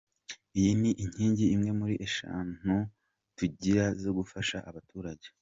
[0.57, 2.73] Iyi ni inkingi imwe muri eshanu
[3.37, 5.27] tugira zo gufasha abaturage.